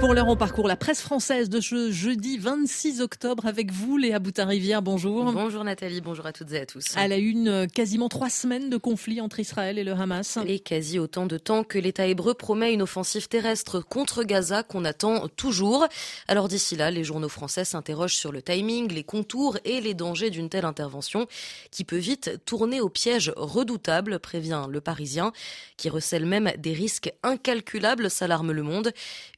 [0.00, 4.18] Pour l'heure, on parcourt la presse française de ce jeudi 26 octobre avec vous, Léa
[4.18, 4.80] Boutin-Rivière.
[4.80, 5.30] Bonjour.
[5.32, 6.96] Bonjour Nathalie, bonjour à toutes et à tous.
[6.96, 10.38] À la une, euh, quasiment trois semaines de conflit entre Israël et le Hamas.
[10.46, 14.84] Et quasi autant de temps que l'État hébreu promet une offensive terrestre contre Gaza qu'on
[14.84, 15.86] attend toujours.
[16.26, 20.30] Alors d'ici là, les journaux français s'interrogent sur le timing, les contours et les dangers
[20.30, 21.26] d'une telle intervention
[21.70, 25.32] qui peut vite tourner au piège redoutable, prévient le Parisien,
[25.76, 28.92] qui recèle même des risques incalculables, s'alarme le monde.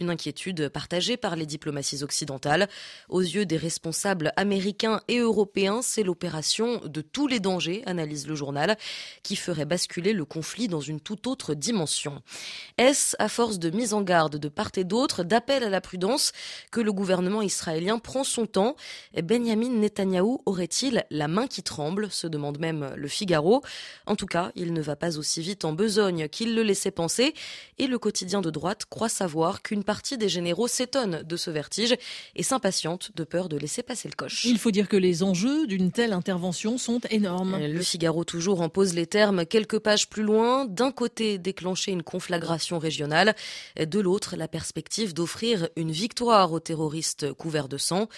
[0.00, 0.39] Une inquiétude
[0.72, 2.68] partagée par les diplomaties occidentales.
[3.08, 8.34] Aux yeux des responsables américains et européens, c'est l'opération de tous les dangers, analyse le
[8.34, 8.76] journal,
[9.22, 12.22] qui ferait basculer le conflit dans une toute autre dimension.
[12.78, 16.32] Est-ce, à force de mise en garde de part et d'autre, d'appel à la prudence,
[16.70, 18.76] que le gouvernement israélien prend son temps?
[19.22, 22.10] Benjamin Netanyahou aurait-il la main qui tremble?
[22.10, 23.62] se demande même le Figaro.
[24.06, 27.34] En tout cas, il ne va pas aussi vite en besogne qu'il le laissait penser,
[27.78, 31.94] et le quotidien de droite croit savoir qu'une partie des généraux s'étonnent de ce vertige
[32.34, 34.44] et s'impatientent de peur de laisser passer le coche.
[34.44, 37.58] Il faut dire que les enjeux d'une telle intervention sont énormes.
[37.58, 40.64] Le Figaro toujours en pose les termes quelques pages plus loin.
[40.64, 43.34] D'un côté, déclencher une conflagration régionale,
[43.78, 48.08] de l'autre, la perspective d'offrir une victoire aux terroristes couverts de sang.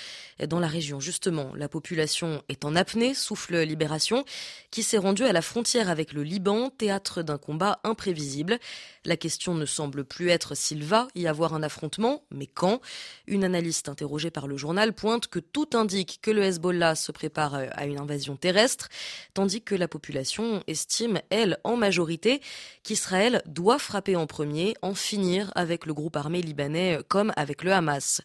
[0.46, 4.24] Dans la région, justement, la population est en apnée, souffle Libération,
[4.70, 8.58] qui s'est rendue à la frontière avec le Liban, théâtre d'un combat imprévisible.
[9.04, 12.80] La question ne semble plus être s'il va y avoir un affrontement, mais quand?
[13.26, 17.54] Une analyste interrogée par le journal pointe que tout indique que le Hezbollah se prépare
[17.72, 18.88] à une invasion terrestre,
[19.34, 22.40] tandis que la population estime, elle, en majorité,
[22.84, 27.72] qu'Israël doit frapper en premier, en finir avec le groupe armé libanais comme avec le
[27.72, 28.20] Hamas.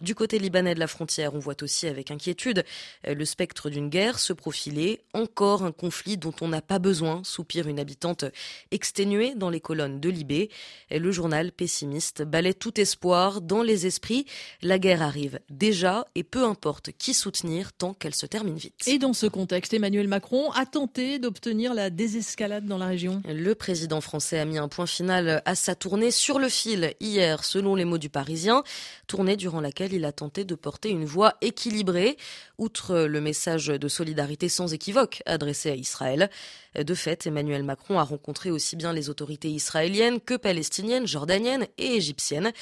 [0.00, 2.64] Du côté libanais de la frontière, on voit aussi avec inquiétude
[3.06, 7.68] le spectre d'une guerre se profiler, encore un conflit dont on n'a pas besoin, soupire
[7.68, 8.24] une habitante
[8.70, 10.50] exténuée dans les colonnes de Libé.
[10.92, 14.24] Le journal pessimiste balaie tout espoir dans les esprits.
[14.62, 18.86] La guerre arrive déjà et peu importe qui soutenir tant qu'elle se termine vite.
[18.86, 23.20] Et dans ce contexte, Emmanuel Macron a tenté d'obtenir la désescalade dans la région.
[23.26, 27.42] Le président français a mis un point final à sa tournée sur le fil hier,
[27.42, 28.62] selon les mots du Parisien,
[29.08, 32.16] tournée durant laquelle il a tenté de porter une voix équilibrée,
[32.58, 36.30] outre le message de solidarité sans équivoque adressé à Israël.
[36.76, 41.94] De fait, Emmanuel Macron a rencontré aussi bien les autorités israéliennes que palestiniennes, jordaniennes et
[41.94, 42.52] égyptiennes.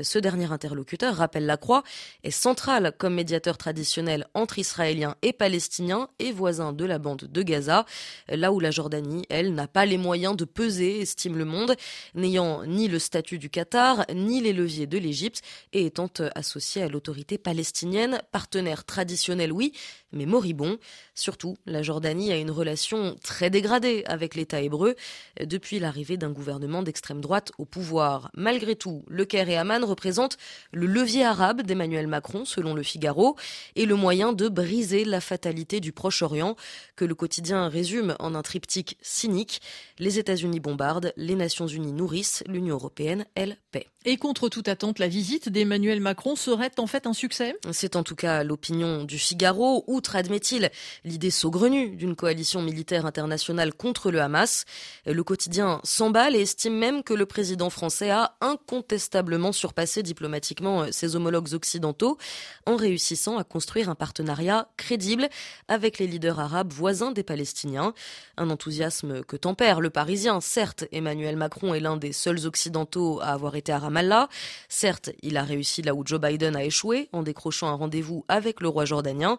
[0.00, 1.82] Ce dernier interlocuteur, rappelle la Croix,
[2.22, 7.42] est central comme médiateur traditionnel entre Israéliens et Palestiniens et voisin de la bande de
[7.42, 7.84] Gaza,
[8.28, 11.74] là où la Jordanie, elle, n'a pas les moyens de peser, estime le monde,
[12.14, 15.42] n'ayant ni le statut du Qatar, ni les leviers de l'Égypte
[15.72, 19.72] et étant associée à l'autorité palestinienne, partenaire traditionnel oui,
[20.12, 20.78] mais moribond.
[21.14, 24.94] Surtout, la Jordanie a une relation très dégradée avec l'État hébreu
[25.40, 28.30] depuis l'arrivée d'un gouvernement d'extrême droite au pouvoir.
[28.34, 30.38] Malgré tout, le Caire et Amman représentent
[30.72, 33.36] le levier arabe d'Emmanuel Macron, selon le Figaro,
[33.76, 36.56] et le moyen de briser la fatalité du Proche-Orient,
[36.96, 39.60] que le quotidien résume en un triptyque cynique.
[39.98, 43.86] Les États-Unis bombardent, les Nations Unies nourrissent, l'Union européenne, elle, paie.
[44.04, 47.56] Et contre toute attente, la visite d'Emmanuel Macron serait en fait un succès?
[47.72, 50.70] C'est en tout cas l'opinion du Figaro, outre, admet-il,
[51.04, 54.64] l'idée saugrenue d'une coalition militaire internationale contre le Hamas.
[55.04, 61.16] Le quotidien s'emballe et estime même que le président français a incontestablement surpassé diplomatiquement ses
[61.16, 62.18] homologues occidentaux
[62.66, 65.28] en réussissant à construire un partenariat crédible
[65.68, 67.92] avec les leaders arabes voisins des Palestiniens.
[68.36, 70.40] Un enthousiasme que tempère le Parisien.
[70.40, 74.28] Certes, Emmanuel Macron est l'un des seuls occidentaux à avoir été à Ramallah.
[74.68, 78.60] Certes, il a réussi là où Joe Biden a échoué en décrochant un rendez-vous avec
[78.60, 79.38] le roi jordanien.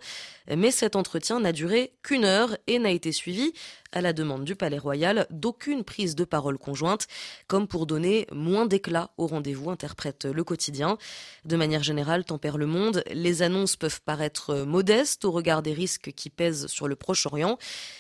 [0.56, 3.54] Mais cet entretien n'a duré qu'une heure et n'a été suivi
[3.92, 7.08] à la demande du Palais Royal, d'aucune prise de parole conjointe,
[7.48, 10.98] comme pour donner moins d'éclat au rendez-vous, interprète le quotidien.
[11.46, 16.12] De manière générale, tempère le monde, les annonces peuvent paraître modestes au regard des risques
[16.16, 17.58] qui pèsent sur le Proche-Orient.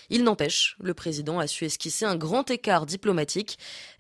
[0.09, 3.57] Il n'empêche, le président a su esquisser un grand écart diplomatique,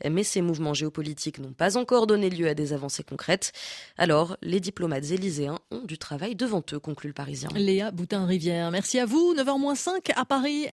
[0.09, 3.51] mais ces mouvements géopolitiques n'ont pas encore donné lieu à des avancées concrètes.
[3.97, 7.49] Alors, les diplomates élyséens ont du travail devant eux, conclut le Parisien.
[7.55, 9.33] Léa Boutin-Rivière, merci à vous.
[9.35, 10.67] 9h05 à Paris.